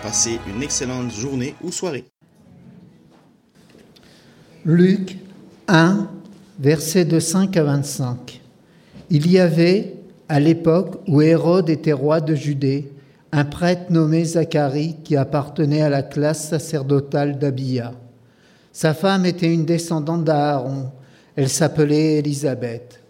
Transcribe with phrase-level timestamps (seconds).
[0.00, 2.04] Passez une excellente journée ou soirée.
[4.64, 5.16] Luc
[5.66, 6.08] 1,
[6.60, 8.42] versets de 5 à 25.
[9.08, 9.94] Il y avait,
[10.28, 12.90] à l'époque où Hérode était roi de Judée,
[13.30, 17.92] un prêtre nommé Zacharie qui appartenait à la classe sacerdotale d'Abia.
[18.72, 20.90] Sa femme était une descendante d'Aaron.
[21.36, 23.00] Elle s'appelait Élisabeth.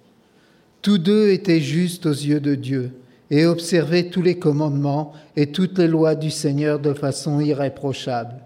[0.82, 2.92] Tous deux étaient justes aux yeux de Dieu
[3.30, 8.36] et observaient tous les commandements et toutes les lois du Seigneur de façon irréprochable.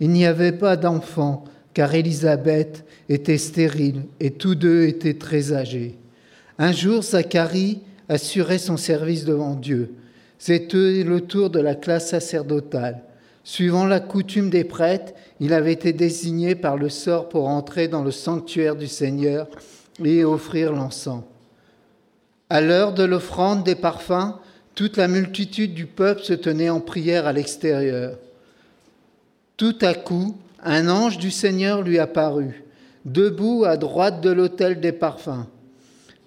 [0.00, 1.44] Il n'y avait pas d'enfant
[1.74, 5.96] car Élisabeth était stérile et tous deux étaient très âgés.
[6.58, 9.94] Un jour, Zacharie assurait son service devant Dieu.
[10.38, 13.02] C'était le tour de la classe sacerdotale.
[13.44, 18.02] Suivant la coutume des prêtres, il avait été désigné par le sort pour entrer dans
[18.02, 19.48] le sanctuaire du Seigneur
[20.04, 21.24] et offrir l'encens.
[22.50, 24.34] À l'heure de l'offrande des parfums,
[24.74, 28.16] toute la multitude du peuple se tenait en prière à l'extérieur.
[29.56, 32.62] Tout à coup, un ange du Seigneur lui apparut,
[33.04, 35.46] debout à droite de l'autel des parfums.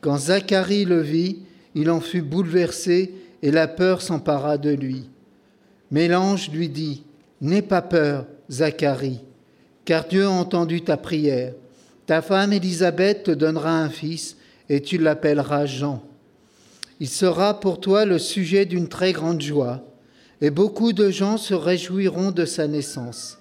[0.06, 1.40] Quand Zacharie le vit,
[1.74, 3.12] il en fut bouleversé
[3.42, 5.10] et la peur s'empara de lui.
[5.90, 7.02] Mais l'ange lui dit,
[7.42, 9.22] N'aie pas peur, Zacharie,
[9.84, 11.54] car Dieu a entendu ta prière.
[12.06, 14.38] Ta femme Élisabeth te donnera un fils
[14.70, 16.04] et tu l'appelleras Jean.
[17.00, 19.84] Il sera pour toi le sujet d'une très grande joie,
[20.40, 23.40] et beaucoup de gens se réjouiront de sa naissance.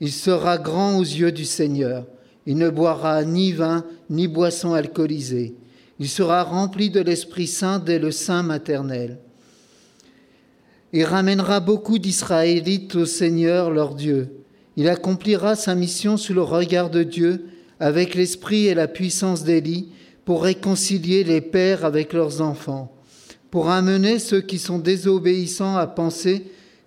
[0.00, 2.06] Il sera grand aux yeux du Seigneur.
[2.46, 5.56] Il ne boira ni vin ni boisson alcoolisée
[5.98, 9.18] il sera rempli de l'Esprit Saint dès le sein maternel.
[10.92, 14.28] Il ramènera beaucoup d'Israélites au Seigneur leur Dieu.
[14.76, 17.46] Il accomplira sa mission sous le regard de Dieu
[17.80, 19.88] avec l'esprit et la puissance d'Élie
[20.24, 22.94] pour réconcilier les pères avec leurs enfants,
[23.50, 26.44] pour amener ceux qui sont désobéissants à penser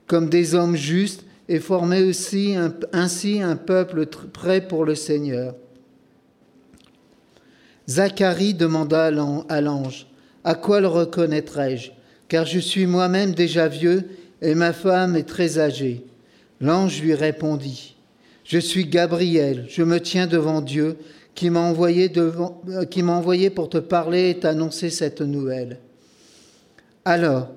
[0.07, 2.55] comme des hommes justes et former aussi
[2.93, 5.55] ainsi un peuple prêt pour le Seigneur.
[7.87, 10.07] Zacharie demanda à l'ange,
[10.43, 11.91] À quoi le reconnaîtrai-je?
[12.27, 14.09] Car je suis moi-même déjà vieux
[14.41, 16.03] et ma femme est très âgée.
[16.59, 17.95] L'ange lui répondit,
[18.43, 20.97] Je suis Gabriel, je me tiens devant Dieu
[21.35, 25.79] qui m'a envoyé, euh, pour te parler et t'annoncer cette nouvelle.
[27.03, 27.49] Alors,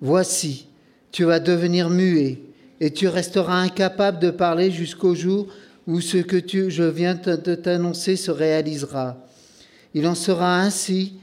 [0.00, 0.66] voici,
[1.12, 2.38] tu vas devenir muet
[2.80, 5.46] et tu resteras incapable de parler jusqu'au jour
[5.86, 9.25] où ce que je viens de t'annoncer se réalisera.
[9.96, 11.14] Il en sera ainsi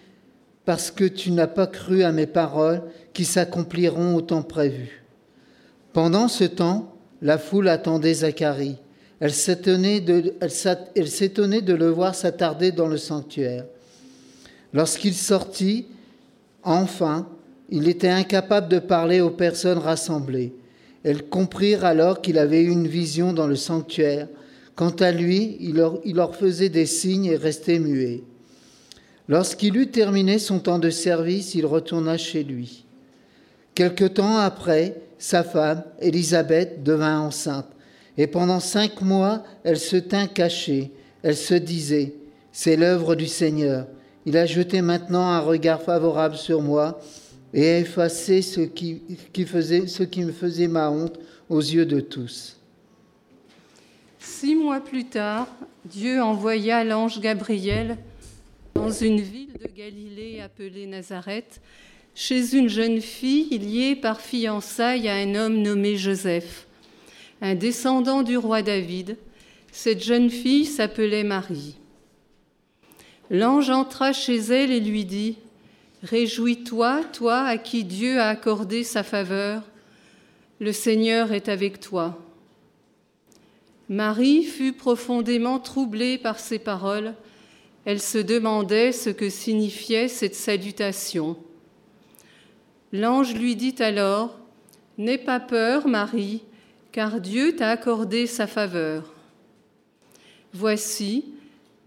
[0.66, 2.82] parce que tu n'as pas cru à mes paroles
[3.14, 5.04] qui s'accompliront au temps prévu.
[5.94, 8.78] Pendant ce temps, la foule attendait Zacharie.
[9.20, 10.34] Elle s'étonnait de,
[11.74, 13.66] le voir s'attarder dans le sanctuaire.
[14.74, 15.86] Lorsqu'il sortit,
[16.64, 17.28] enfin,
[17.70, 20.56] il était incapable de parler aux personnes rassemblées.
[21.04, 24.30] Elles comprirent alors qu'il avait eu une vision dans le sanctuaire.
[24.74, 28.24] Quant à lui, il leur faisait des signes et restait muet.
[29.30, 32.86] Lorsqu'il eut terminé son temps de service, il retourna chez lui.
[33.74, 37.68] Quelque temps après, sa femme, Élisabeth, devint enceinte,
[38.18, 40.92] et pendant cinq mois, elle se tint cachée.
[41.24, 42.16] Elle se disait,
[42.52, 43.88] c'est l'œuvre du Seigneur.
[44.26, 47.00] Il a jeté maintenant un regard favorable sur moi
[47.54, 49.02] et a effacé ce qui,
[49.34, 51.20] ce qui me faisait ma honte
[51.50, 52.58] aux yeux de tous.
[54.20, 55.48] Six mois plus tard,
[55.86, 57.98] Dieu envoya l'ange Gabriel
[58.74, 61.62] dans une ville de Galilée appelée Nazareth,
[62.16, 66.68] chez une jeune fille liée par fiançailles à un homme nommé Joseph,
[67.42, 69.18] un descendant du roi David.
[69.72, 71.78] Cette jeune fille s'appelait Marie.
[73.30, 75.38] L'ange entra chez elle et lui dit,
[76.04, 79.64] Réjouis-toi, toi à qui Dieu a accordé sa faveur,
[80.60, 82.20] le Seigneur est avec toi.
[83.90, 87.16] Marie fut profondément troublée par ces paroles
[87.86, 91.38] elle se demandait ce que signifiait cette salutation.
[92.92, 94.40] L'ange lui dit alors,
[94.98, 96.44] N'aie pas peur, Marie,
[96.92, 99.12] car Dieu t'a accordé sa faveur.
[100.54, 101.26] Voici,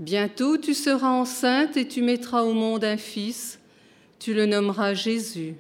[0.01, 3.61] bientôt tu seras enceinte et tu mettras au monde un fils,
[4.19, 5.55] tu le nommeras Jésus.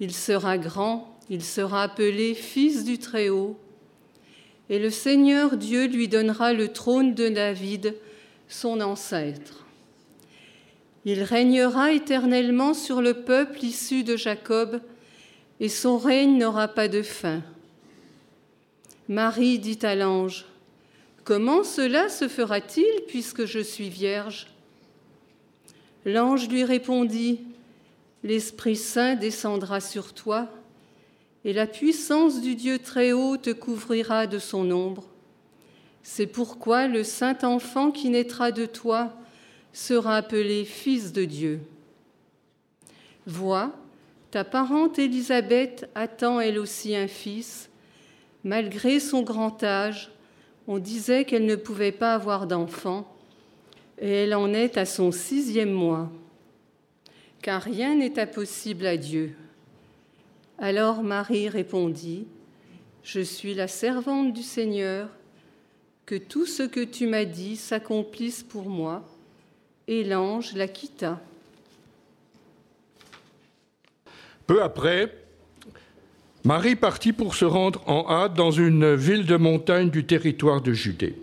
[0.00, 3.56] Il sera grand, il sera appelé Fils du Très-Haut,
[4.68, 7.94] et le Seigneur Dieu lui donnera le trône de David,
[8.48, 9.64] son ancêtre.
[11.04, 14.80] Il régnera éternellement sur le peuple issu de Jacob,
[15.60, 17.42] et son règne n'aura pas de fin.
[19.08, 20.46] Marie dit à l'ange,
[21.22, 24.48] Comment cela se fera-t-il puisque je suis vierge?
[26.04, 27.40] L'ange lui répondit,
[28.24, 30.48] L'Esprit Saint descendra sur toi,
[31.44, 35.04] et la puissance du Dieu très haut te couvrira de son ombre.
[36.08, 39.12] C'est pourquoi le saint enfant qui naîtra de toi
[39.72, 41.60] sera appelé Fils de Dieu.
[43.26, 43.74] Vois,
[44.30, 47.68] ta parente Élisabeth attend elle aussi un fils.
[48.44, 50.12] Malgré son grand âge,
[50.68, 53.12] on disait qu'elle ne pouvait pas avoir d'enfant,
[54.00, 56.08] et elle en est à son sixième mois.
[57.42, 59.34] Car rien n'est impossible à Dieu.
[60.56, 62.28] Alors Marie répondit,
[63.02, 65.08] Je suis la servante du Seigneur,
[66.06, 69.04] que tout ce que tu m'as dit s'accomplisse pour moi.
[69.88, 71.20] Et l'ange la quitta.
[74.46, 75.12] Peu après,
[76.44, 80.72] Marie partit pour se rendre en hâte dans une ville de montagne du territoire de
[80.72, 81.16] Judée.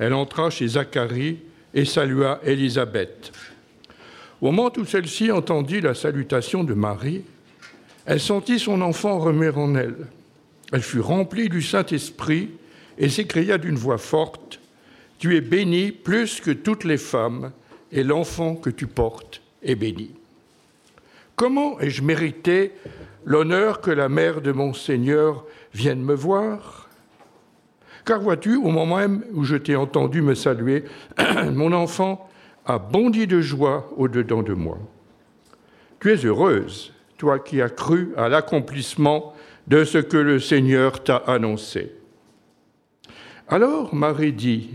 [0.00, 1.38] Elle entra chez Zacharie
[1.72, 3.32] et salua Élisabeth.
[4.40, 7.22] Au moment où celle-ci entendit la salutation de Marie,
[8.06, 10.06] elle sentit son enfant remuer en elle.
[10.72, 12.50] Elle fut remplie du Saint-Esprit
[13.00, 14.60] et s'écria d'une voix forte,
[15.18, 17.52] Tu es bénie plus que toutes les femmes,
[17.92, 20.12] et l'enfant que tu portes est béni.
[21.36, 22.72] Comment ai-je mérité
[23.26, 25.44] l'honneur que la mère de mon Seigneur
[25.74, 26.88] vienne me voir?
[28.06, 30.84] Car vois-tu, au moment même où je t'ai entendu me saluer,
[31.52, 32.30] mon enfant
[32.64, 34.78] a bondi de joie au-dedans de moi.
[36.00, 39.34] Tu es heureuse, toi qui as cru à l'accomplissement
[39.66, 41.99] de ce que le Seigneur t'a annoncé.
[43.50, 44.70] Alors Marie dit,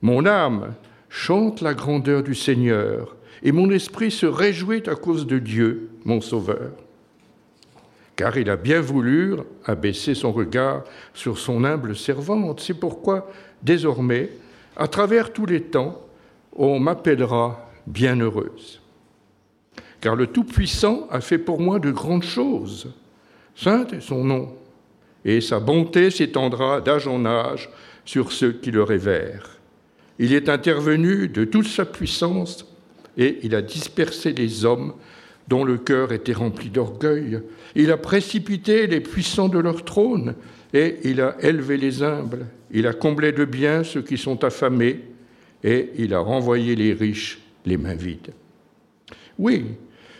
[0.00, 0.72] Mon âme
[1.10, 6.22] chante la grandeur du Seigneur, et mon esprit se réjouit à cause de Dieu, mon
[6.22, 6.70] Sauveur
[8.16, 10.84] car il a bien voulu abaisser son regard
[11.14, 12.60] sur son humble servante.
[12.60, 13.30] C'est pourquoi,
[13.62, 14.30] désormais,
[14.76, 16.00] à travers tous les temps,
[16.54, 18.80] on m'appellera bienheureuse.
[20.00, 22.92] Car le Tout-Puissant a fait pour moi de grandes choses.
[23.56, 24.54] Sainte est son nom,
[25.24, 27.70] et sa bonté s'étendra d'âge en âge
[28.04, 29.58] sur ceux qui le révèrent.
[30.18, 32.66] Il est intervenu de toute sa puissance,
[33.16, 34.94] et il a dispersé les hommes
[35.48, 37.40] dont le cœur était rempli d'orgueil.
[37.74, 40.34] Il a précipité les puissants de leur trône
[40.72, 42.46] et il a élevé les humbles.
[42.70, 45.00] Il a comblé de biens ceux qui sont affamés
[45.62, 48.32] et il a renvoyé les riches les mains vides.
[49.38, 49.64] Oui,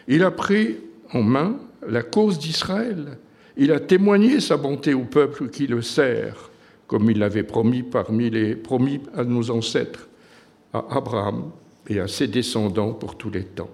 [0.09, 0.77] il a pris
[1.13, 3.19] en main la cause d'Israël.
[3.57, 6.51] Il a témoigné sa bonté au peuple qui le sert,
[6.87, 10.09] comme il l'avait promis parmi les promis à nos ancêtres,
[10.73, 11.51] à Abraham
[11.89, 13.71] et à ses descendants pour tous les temps.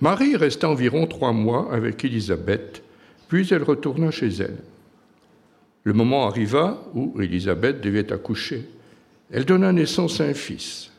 [0.00, 2.82] Marie resta environ trois mois avec Élisabeth,
[3.28, 4.58] puis elle retourna chez elle.
[5.84, 8.66] Le moment arriva où Élisabeth devait accoucher.
[9.30, 10.90] Elle donna naissance à un fils.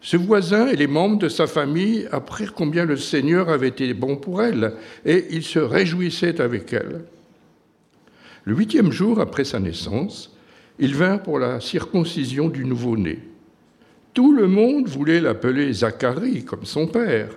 [0.00, 4.16] Ce voisin et les membres de sa famille apprirent combien le Seigneur avait été bon
[4.16, 4.74] pour elle,
[5.04, 7.04] et ils se réjouissaient avec elle.
[8.46, 10.32] Le huitième jour après sa naissance,
[10.78, 13.18] ils vinrent pour la circoncision du nouveau-né.
[14.14, 17.30] Tout le monde voulait l'appeler Zacharie, comme son père,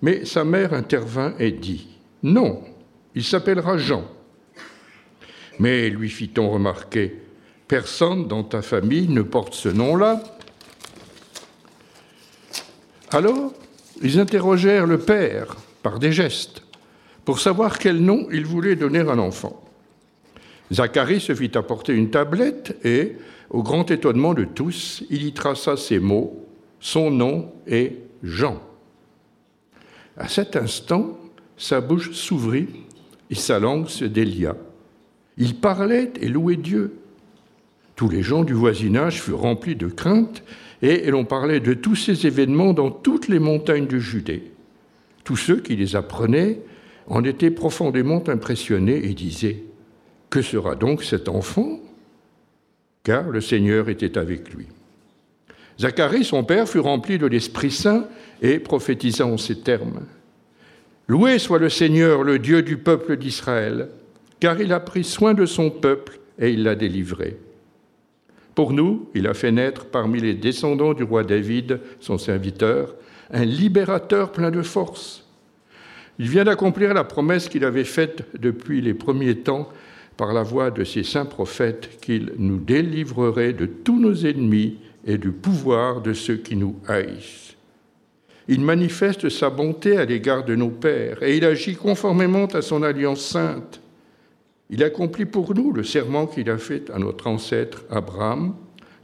[0.00, 1.88] mais sa mère intervint et dit
[2.22, 2.62] Non,
[3.14, 4.04] il s'appellera Jean.
[5.58, 7.20] Mais lui fit-on remarquer
[7.66, 10.22] Personne dans ta famille ne porte ce nom-là.
[13.10, 13.52] Alors,
[14.00, 16.62] ils interrogèrent le père par des gestes
[17.26, 19.67] pour savoir quel nom il voulait donner à l'enfant.
[20.72, 23.16] Zacharie se fit apporter une tablette et,
[23.50, 26.46] au grand étonnement de tous, il y traça ces mots
[26.80, 28.60] Son nom est Jean.
[30.16, 31.18] À cet instant,
[31.56, 32.68] sa bouche s'ouvrit
[33.30, 34.56] et sa langue se délia.
[35.38, 36.94] Il parlait et louait Dieu.
[37.96, 40.42] Tous les gens du voisinage furent remplis de crainte
[40.82, 44.52] et l'on parlait de tous ces événements dans toutes les montagnes de Judée.
[45.24, 46.60] Tous ceux qui les apprenaient
[47.06, 49.64] en étaient profondément impressionnés et disaient
[50.30, 51.80] Que sera donc cet enfant
[53.02, 54.66] Car le Seigneur était avec lui.
[55.80, 58.06] Zacharie, son père, fut rempli de l'Esprit Saint
[58.42, 60.00] et prophétisa en ces termes.
[61.06, 63.88] Loué soit le Seigneur, le Dieu du peuple d'Israël,
[64.40, 67.38] car il a pris soin de son peuple et il l'a délivré.
[68.54, 72.94] Pour nous, il a fait naître parmi les descendants du roi David, son serviteur,
[73.32, 75.24] un libérateur plein de force.
[76.18, 79.68] Il vient d'accomplir la promesse qu'il avait faite depuis les premiers temps
[80.18, 85.16] par la voix de ses saints prophètes qu'il nous délivrerait de tous nos ennemis et
[85.16, 87.56] du pouvoir de ceux qui nous haïssent.
[88.48, 92.82] il manifeste sa bonté à l'égard de nos pères et il agit conformément à son
[92.82, 93.80] alliance sainte.
[94.70, 98.54] Il accomplit pour nous le serment qu'il a fait à notre ancêtre Abraham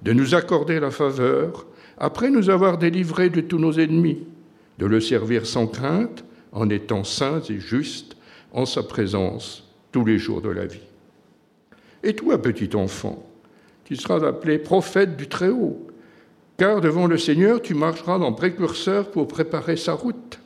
[0.02, 1.66] de nous accorder la faveur
[1.96, 4.24] après nous avoir délivrés de tous nos ennemis,
[4.78, 8.16] de le servir sans crainte en étant saints et justes
[8.52, 10.80] en sa présence tous les jours de la vie.
[12.04, 13.26] Et toi, petit enfant,
[13.84, 15.88] tu seras appelé prophète du Très-Haut
[16.56, 20.38] car devant le Seigneur, tu marcheras en précurseur pour préparer sa route,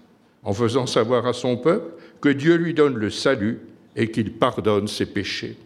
[0.42, 3.60] en faisant savoir à son peuple que Dieu lui donne le salut
[3.94, 5.56] et qu'il pardonne ses péchés.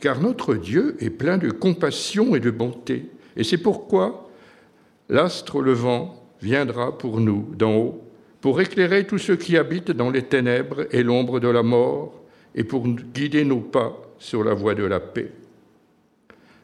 [0.00, 4.28] Car notre Dieu est plein de compassion et de bonté, et c'est pourquoi
[5.08, 8.04] l'astre levant viendra pour nous d'en haut,
[8.40, 12.14] pour éclairer tous ceux qui habitent dans les ténèbres et l'ombre de la mort,
[12.54, 15.32] et pour guider nos pas sur la voie de la paix.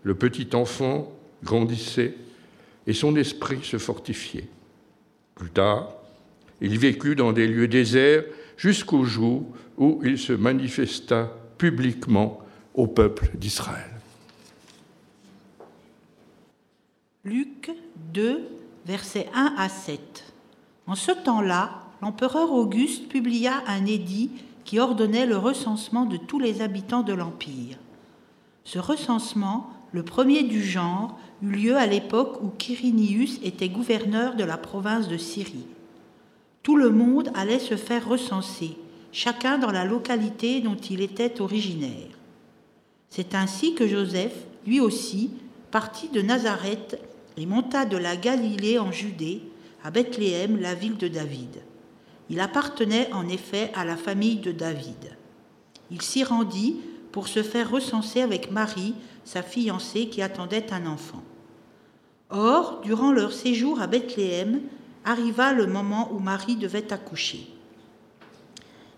[0.05, 2.15] Le petit enfant grandissait
[2.87, 4.47] et son esprit se fortifiait.
[5.35, 5.89] Plus tard,
[6.61, 8.25] il vécut dans des lieux déserts
[8.57, 9.45] jusqu'au jour
[9.77, 12.41] où il se manifesta publiquement
[12.75, 13.91] au peuple d'Israël.
[17.25, 17.73] Luc
[18.13, 18.43] 2,
[18.87, 20.25] versets 1 à 7.
[20.87, 24.31] En ce temps-là, l'empereur Auguste publia un édit
[24.67, 27.79] qui ordonnait le recensement de tous les habitants de l'Empire.
[28.65, 34.43] Ce recensement, le premier du genre, eut lieu à l'époque où Quirinius était gouverneur de
[34.43, 35.67] la province de Syrie.
[36.65, 38.77] Tout le monde allait se faire recenser,
[39.13, 42.19] chacun dans la localité dont il était originaire.
[43.09, 44.35] C'est ainsi que Joseph,
[44.67, 45.31] lui aussi,
[45.71, 46.99] partit de Nazareth
[47.37, 49.43] et monta de la Galilée en Judée,
[49.85, 51.63] à Bethléem, la ville de David.
[52.29, 55.17] Il appartenait en effet à la famille de David.
[55.91, 56.77] Il s'y rendit
[57.13, 61.23] pour se faire recenser avec Marie, sa fiancée, qui attendait un enfant.
[62.31, 64.61] Or, durant leur séjour à Bethléem,
[65.05, 67.49] arriva le moment où Marie devait accoucher.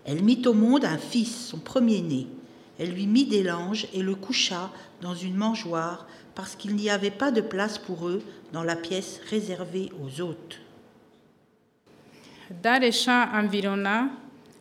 [0.05, 2.27] Elle mit au monde un fils, son premier-né.
[2.79, 4.71] Elle lui mit des langes et le coucha
[5.01, 9.19] dans une mangeoire parce qu'il n'y avait pas de place pour eux dans la pièce
[9.29, 10.59] réservée aux hôtes.
[12.49, 14.09] Dans les champs environnants,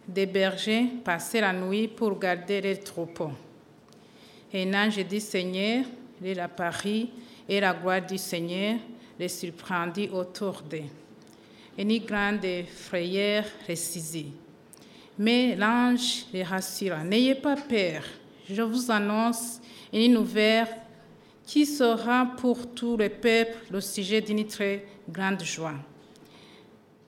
[0.06, 3.32] des bergers passaient la nuit pour garder les troupeaux.
[4.52, 5.86] Un ange du Seigneur
[6.20, 7.06] leur apparut
[7.48, 8.78] et la gloire du Seigneur
[9.18, 10.82] les surprendit autour d'eux.
[11.78, 14.32] Une grande frayeur les saisit.
[15.18, 18.02] Mais l'ange les rassura, N'ayez pas peur,
[18.50, 19.60] je vous annonce
[19.94, 20.66] une nouvelle
[21.46, 25.74] qui sera pour tout le peuple le sujet d'une très grande joie.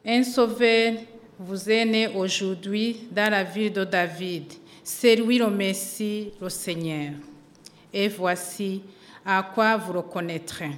[0.04, 0.95] Un sauveur
[1.38, 4.45] vous est né aujourd'hui dans la ville de David,
[4.83, 7.12] c'est lui le Messie, le Seigneur.
[7.92, 8.80] Et voici,
[9.26, 10.71] à quoi vous reconnaîtrez.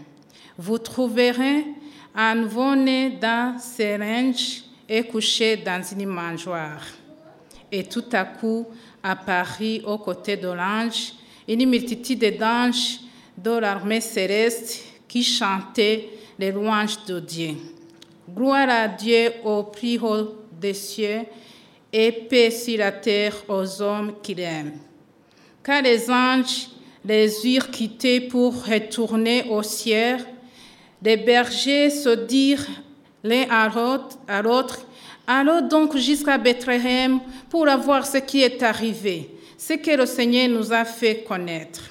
[0.58, 1.64] Vous trouverez
[2.12, 6.84] un nouveau-né dans ses ranges et couché dans une mangeoire.
[7.70, 8.66] Et tout à coup
[9.04, 11.12] apparut aux côtés de l'ange
[11.46, 12.98] une multitude d'anges
[13.38, 17.54] de l'armée céleste qui chantaient les louanges de Dieu.
[18.34, 21.22] Gloire à Dieu au plus haut des cieux
[21.92, 24.72] et paix sur la terre aux hommes qu'il aime.
[25.62, 26.68] Car les anges
[27.04, 30.24] les eurent quittés pour retourner au ciel.
[31.02, 32.66] Les bergers se dirent
[33.24, 33.68] l'un à
[34.42, 34.86] l'autre,
[35.26, 37.20] allons donc jusqu'à Bethléem
[37.50, 41.90] pour voir ce qui est arrivé, ce que le Seigneur nous a fait connaître.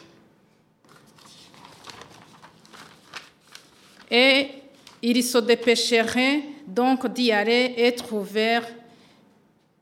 [4.10, 4.61] Et
[5.02, 8.68] ils se dépêcheraient donc d'y aller et trouvèrent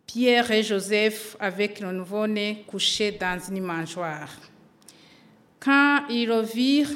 [0.06, 4.30] Pierre et Joseph avec le nouveau-né couché dans une mangeoire.
[5.60, 6.96] Quand ils le virent,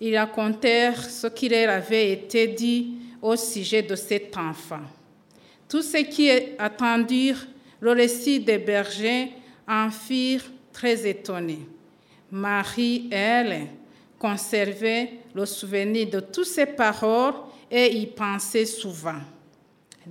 [0.00, 4.80] ils racontèrent ce qui leur avait été dit au sujet de cet enfant.
[5.68, 7.46] Tous ceux qui attendirent
[7.80, 9.32] le récit des bergers
[9.68, 11.66] en firent très étonnés.
[12.30, 13.68] Marie, elle,
[14.18, 17.34] conservait le souvenir de toutes ces paroles
[17.70, 19.20] et y pensait souvent.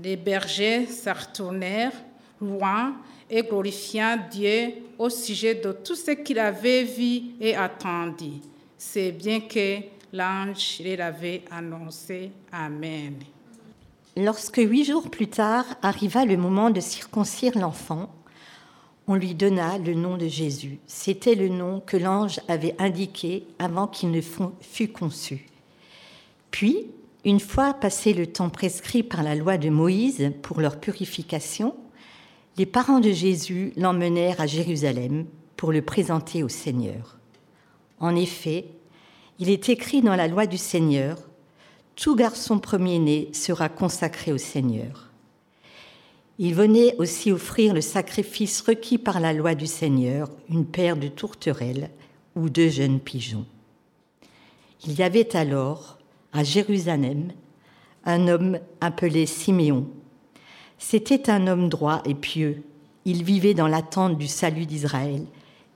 [0.01, 2.03] Les bergers se retournèrent
[2.39, 2.95] loin
[3.29, 8.33] et glorifiant Dieu au sujet de tout ce qu'il avait vu et attendu.
[8.77, 9.79] C'est bien que
[10.13, 12.31] l'ange l'avait annoncé.
[12.51, 13.15] Amen.
[14.15, 18.09] Lorsque huit jours plus tard arriva le moment de circoncire l'enfant,
[19.07, 20.79] on lui donna le nom de Jésus.
[20.85, 25.45] C'était le nom que l'ange avait indiqué avant qu'il ne fût conçu.
[26.51, 26.87] Puis,
[27.25, 31.75] une fois passé le temps prescrit par la loi de Moïse pour leur purification,
[32.57, 37.17] les parents de Jésus l'emmenèrent à Jérusalem pour le présenter au Seigneur.
[37.99, 38.65] En effet,
[39.39, 41.17] il est écrit dans la loi du Seigneur,
[41.95, 45.11] tout garçon premier-né sera consacré au Seigneur.
[46.39, 51.07] Il venait aussi offrir le sacrifice requis par la loi du Seigneur, une paire de
[51.07, 51.89] tourterelles
[52.35, 53.45] ou deux jeunes pigeons.
[54.85, 55.96] Il y avait alors,
[56.33, 57.31] à Jérusalem,
[58.05, 59.87] un homme appelé Siméon.
[60.77, 62.63] C'était un homme droit et pieux.
[63.05, 65.25] Il vivait dans l'attente du salut d'Israël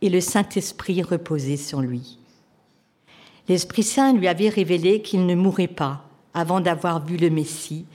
[0.01, 2.17] et le Saint-Esprit reposait sur lui.
[3.47, 7.85] L'Esprit Saint lui avait révélé qu'il ne mourrait pas avant d'avoir vu le Messie,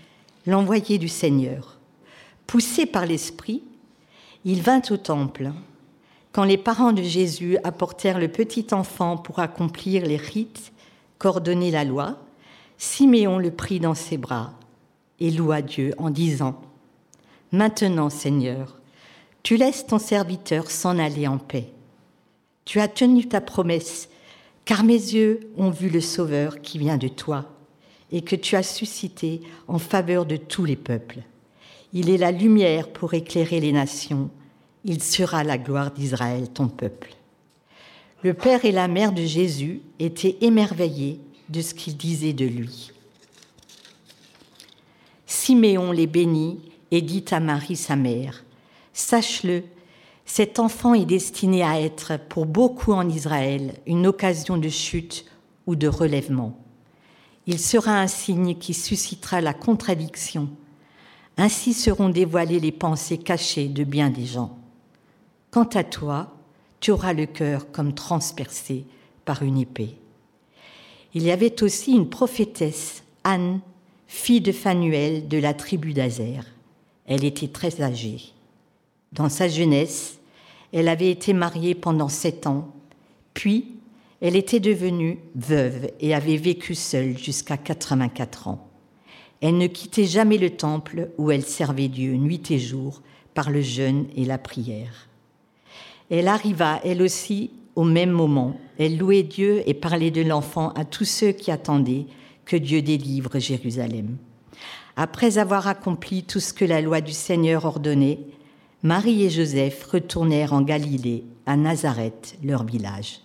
[0.46, 1.78] l'envoyé du Seigneur.
[2.46, 3.62] Poussé par l'Esprit,
[4.44, 5.52] il vint au temple.
[6.32, 10.72] Quand les parents de Jésus apportèrent le petit enfant pour accomplir les rites
[11.18, 12.18] qu'ordonnait la loi,
[12.78, 14.52] Siméon le prit dans ses bras
[15.20, 16.60] et loua Dieu en disant
[17.52, 18.76] Maintenant, Seigneur,
[19.42, 21.72] tu laisses ton serviteur s'en aller en paix.
[22.64, 24.08] Tu as tenu ta promesse,
[24.64, 27.46] car mes yeux ont vu le Sauveur qui vient de toi
[28.12, 31.20] et que tu as suscité en faveur de tous les peuples.
[31.92, 34.30] Il est la lumière pour éclairer les nations.
[34.84, 37.14] Il sera la gloire d'Israël, ton peuple.
[38.22, 42.90] Le père et la mère de Jésus étaient émerveillés de ce qu'il disait de lui.
[45.26, 46.60] Siméon les bénit
[46.90, 48.44] et dit à Marie sa mère,
[48.92, 49.64] Sache-le,
[50.24, 55.24] cet enfant est destiné à être pour beaucoup en Israël une occasion de chute
[55.66, 56.58] ou de relèvement.
[57.46, 60.48] Il sera un signe qui suscitera la contradiction.
[61.36, 64.58] Ainsi seront dévoilées les pensées cachées de bien des gens.
[65.50, 66.34] Quant à toi,
[66.80, 68.84] tu auras le cœur comme transpercé
[69.24, 69.96] par une épée.
[71.16, 73.60] Il y avait aussi une prophétesse, Anne,
[74.06, 76.44] fille de Phanuel de la tribu d'Azer.
[77.06, 78.20] Elle était très âgée.
[79.14, 80.18] Dans sa jeunesse,
[80.74, 82.70] elle avait été mariée pendant sept ans,
[83.32, 83.76] puis
[84.20, 88.68] elle était devenue veuve et avait vécu seule jusqu'à 84 ans.
[89.40, 93.00] Elle ne quittait jamais le temple où elle servait Dieu nuit et jour
[93.32, 95.08] par le jeûne et la prière.
[96.10, 98.58] Elle arriva, elle aussi, au même moment.
[98.78, 102.06] Elle louait Dieu et parlait de l'enfant à tous ceux qui attendaient
[102.44, 104.16] que Dieu délivre Jérusalem.
[104.96, 108.18] Après avoir accompli tout ce que la loi du Seigneur ordonnait,
[108.82, 113.20] Marie et Joseph retournèrent en Galilée, à Nazareth, leur village.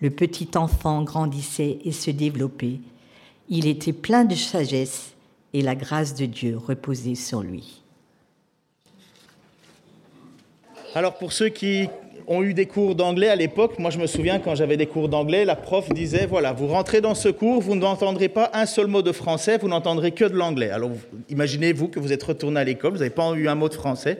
[0.00, 2.80] Le petit enfant grandissait et se développait.
[3.48, 5.12] Il était plein de sagesse
[5.52, 7.82] et la grâce de Dieu reposait sur lui.
[10.94, 11.88] Alors pour ceux qui
[12.30, 15.08] ont eu des cours d'anglais à l'époque, moi je me souviens quand j'avais des cours
[15.08, 18.86] d'anglais, la prof disait, voilà, vous rentrez dans ce cours, vous n'entendrez pas un seul
[18.86, 20.70] mot de français, vous n'entendrez que de l'anglais.
[20.70, 20.92] Alors
[21.28, 24.18] imaginez-vous que vous êtes retourné à l'école, vous n'avez pas eu un mot de français,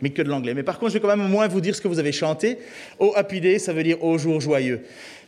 [0.00, 0.54] mais que de l'anglais.
[0.54, 2.10] Mais par contre, je vais quand même au moins vous dire ce que vous avez
[2.10, 2.58] chanté.
[2.98, 4.82] Au Happy Day, ça veut dire au jour joyeux.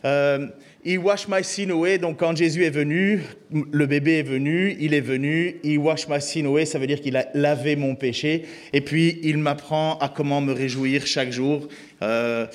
[0.05, 0.49] Euh,
[0.87, 1.97] He wash my sin away.
[1.97, 5.57] Donc, quand Jésus est venu, le bébé est venu, il est venu.
[5.65, 6.67] He wash my sin away.
[6.67, 8.45] Ça veut dire qu'il a lavé mon péché.
[8.75, 11.69] Et puis, il m'apprend à comment me réjouir chaque jour.
[12.05, 12.47] Euh,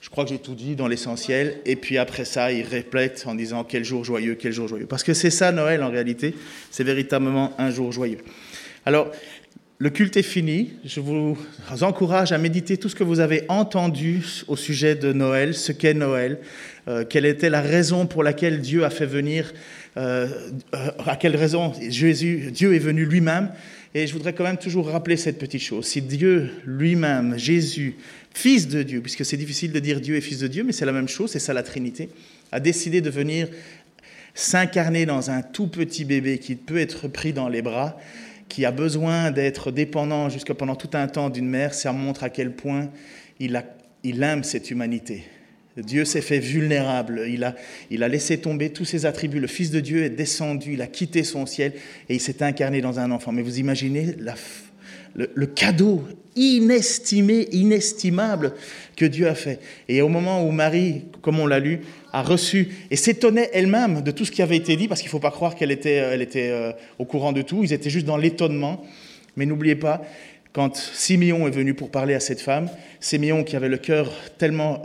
[0.00, 1.58] je crois que j'ai tout dit dans l'essentiel.
[1.64, 4.86] Et puis après ça, il répète en disant quel jour joyeux, quel jour joyeux.
[4.86, 6.34] Parce que c'est ça Noël en réalité.
[6.70, 8.18] C'est véritablement un jour joyeux.
[8.84, 9.10] Alors,
[9.78, 10.74] le culte est fini.
[10.84, 11.36] Je vous
[11.80, 15.94] encourage à méditer tout ce que vous avez entendu au sujet de Noël, ce qu'est
[15.94, 16.38] Noël,
[16.88, 19.52] euh, quelle était la raison pour laquelle Dieu a fait venir,
[19.96, 20.28] euh,
[21.04, 23.50] à quelle raison Jésus, Dieu est venu lui-même.
[23.94, 25.84] Et je voudrais quand même toujours rappeler cette petite chose.
[25.84, 27.96] Si Dieu lui-même, Jésus,
[28.32, 30.86] fils de Dieu, puisque c'est difficile de dire Dieu est fils de Dieu, mais c'est
[30.86, 32.08] la même chose, c'est ça la Trinité,
[32.52, 33.48] a décidé de venir
[34.34, 37.98] s'incarner dans un tout petit bébé qui peut être pris dans les bras,
[38.48, 42.30] qui a besoin d'être dépendant jusqu'à pendant tout un temps d'une mère, ça montre à
[42.30, 42.90] quel point
[43.40, 43.62] il,
[44.04, 45.24] il aime cette humanité.
[45.76, 47.54] Dieu s'est fait vulnérable, il a,
[47.90, 49.40] il a laissé tomber tous ses attributs.
[49.40, 51.72] Le Fils de Dieu est descendu, il a quitté son ciel
[52.08, 53.32] et il s'est incarné dans un enfant.
[53.32, 54.14] Mais vous imaginez
[55.14, 56.04] le, cadeau
[56.36, 58.52] inestimé, inestimable
[58.96, 59.60] que Dieu a fait.
[59.88, 61.80] Et au moment où Marie, comme on l'a lu,
[62.12, 65.12] a reçu et s'étonnait elle-même de tout ce qui avait été dit, parce qu'il ne
[65.12, 68.06] faut pas croire qu'elle était, elle était euh, au courant de tout, ils étaient juste
[68.06, 68.84] dans l'étonnement.
[69.36, 70.02] Mais n'oubliez pas,
[70.52, 72.68] quand Simeon est venu pour parler à cette femme,
[73.00, 74.82] Simeon qui avait le cœur tellement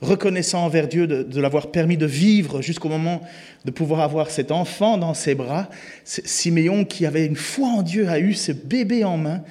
[0.00, 3.22] reconnaissant envers Dieu de, l'avoir permis de vivre jusqu'au moment
[3.64, 5.68] de pouvoir avoir cet enfant dans ses bras,
[6.04, 9.42] Siméon qui avait une foi en Dieu a eu ce bébé en main,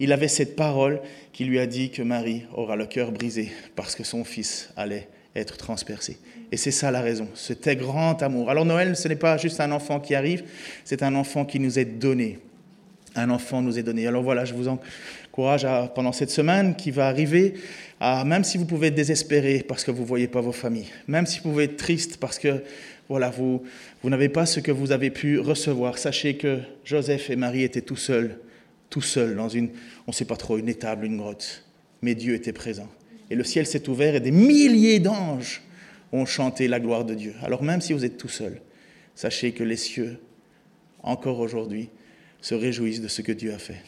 [0.00, 1.00] il avait cette parole
[1.32, 5.08] qui lui a dit que Marie aura le cœur brisé parce que son fils allait
[5.36, 6.18] être transpercé.
[6.52, 8.50] Et c'est ça la raison, c'était grand amour.
[8.50, 10.44] Alors Noël, ce n'est pas juste un enfant qui arrive,
[10.84, 12.38] c'est un enfant qui nous est donné.
[13.16, 14.06] Un enfant nous est donné.
[14.06, 14.68] Alors voilà, je vous
[15.34, 17.54] encourage à, pendant cette semaine qui va arriver,
[18.00, 21.26] même si vous pouvez être désespéré parce que vous ne voyez pas vos familles, même
[21.26, 22.62] si vous pouvez être triste parce que
[23.08, 23.64] voilà, vous,
[24.00, 25.98] vous n'avez pas ce que vous avez pu recevoir.
[25.98, 28.38] Sachez que Joseph et Marie étaient tout seuls,
[28.90, 29.70] tout seuls dans une,
[30.06, 31.64] on ne sait pas trop, une étable, une grotte.
[32.00, 32.88] Mais Dieu était présent.
[33.28, 35.62] Et le ciel s'est ouvert et des milliers d'anges
[36.12, 37.34] ont chanté la gloire de Dieu.
[37.42, 38.60] Alors même si vous êtes tout seul,
[39.16, 40.16] sachez que les cieux,
[41.02, 41.88] encore aujourd'hui,
[42.40, 43.82] se réjouissent de ce que Dieu a fait.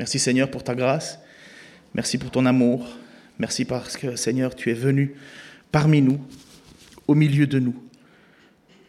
[0.00, 1.18] Merci Seigneur pour ta grâce.
[1.92, 2.88] Merci pour ton amour.
[3.38, 5.14] Merci parce que Seigneur, tu es venu
[5.70, 6.18] parmi nous,
[7.06, 7.74] au milieu de nous,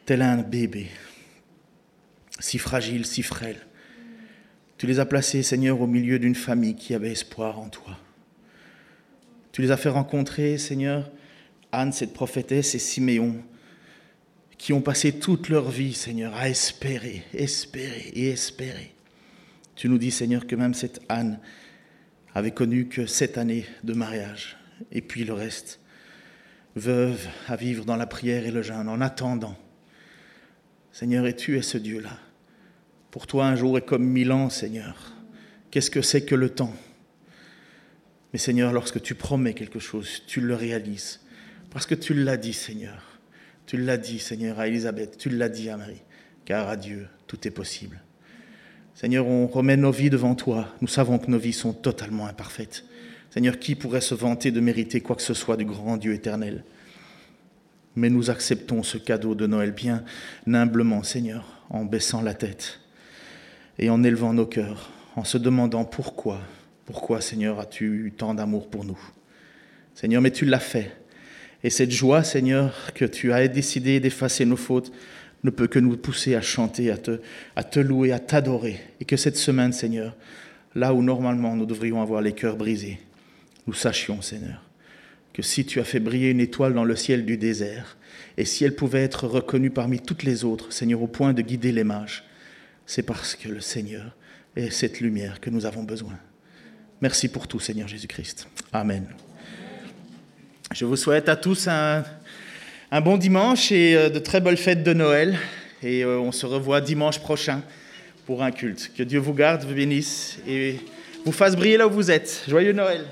[0.06, 0.88] tel un bébé,
[2.40, 3.58] si fragile, si frêle.
[4.78, 8.00] Tu les as placés, Seigneur, au milieu d'une famille qui avait espoir en toi.
[9.52, 11.12] Tu les as fait rencontrer, Seigneur,
[11.74, 13.36] Anne, cette prophétesse, et Siméon,
[14.58, 18.94] qui ont passé toute leur vie, Seigneur, à espérer, espérer et espérer.
[19.82, 21.40] Tu nous dis, Seigneur, que même cette Anne
[22.36, 24.56] avait connu que sept années de mariage,
[24.92, 25.80] et puis le reste,
[26.76, 29.58] veuve à vivre dans la prière et le jeûne, en attendant.
[30.92, 32.16] Seigneur, et tu es ce Dieu-là.
[33.10, 35.16] Pour toi, un jour est comme mille ans, Seigneur.
[35.72, 36.76] Qu'est-ce que c'est que le temps?
[38.34, 41.22] Mais Seigneur, lorsque tu promets quelque chose, tu le réalises.
[41.72, 43.20] Parce que tu l'as dit, Seigneur.
[43.66, 45.18] Tu l'as dit, Seigneur, à Élisabeth.
[45.18, 46.04] Tu l'as dit à Marie.
[46.46, 48.00] Car à Dieu, tout est possible.
[48.96, 50.68] Seigneur, on remet nos vies devant toi.
[50.82, 52.84] Nous savons que nos vies sont totalement imparfaites.
[53.32, 56.64] Seigneur, qui pourrait se vanter de mériter quoi que ce soit du grand Dieu éternel?
[57.96, 60.04] Mais nous acceptons ce cadeau de Noël bien
[60.48, 62.80] humblement, Seigneur, en baissant la tête
[63.80, 66.42] et en élevant nos cœurs, en se demandant pourquoi,
[66.86, 69.00] pourquoi, Seigneur, as-tu eu tant d'amour pour nous?
[69.96, 70.92] Seigneur, mais tu l'as fait.
[71.64, 74.92] Et cette joie, Seigneur, que tu as décidé d'effacer nos fautes,
[75.44, 78.80] ne peut que nous pousser à chanter, à te, louer, à t'adorer.
[79.00, 80.16] Et que cette semaine, Seigneur,
[80.76, 83.00] là où normalement nous devrions avoir les cœurs brisés,
[83.68, 84.62] nous sachions, Seigneur,
[85.34, 87.98] que si tu as fait briller une étoile dans le ciel du désert,
[88.38, 91.72] et si elle pouvait être reconnue parmi toutes les autres, Seigneur, au point de guider
[91.72, 92.24] les mages,
[92.86, 94.16] c'est parce que le Seigneur
[94.56, 96.18] est cette lumière que nous avons besoin.
[97.02, 98.48] Merci pour tout, Seigneur Jésus-Christ.
[98.74, 99.08] Amen.
[100.74, 102.04] Je vous souhaite à tous un,
[102.94, 105.40] un bon dimanche et euh, de très belles fêtes de Noël.
[105.82, 107.62] Et euh, on se revoit dimanche prochain
[108.26, 108.92] pour un culte.
[108.96, 110.76] Que Dieu vous garde, vous bénisse et
[111.26, 112.44] vous fasse briller là où vous êtes.
[112.48, 113.06] Joyeux Noël.